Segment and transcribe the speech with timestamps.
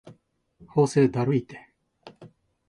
[0.65, 1.69] 法政だるいて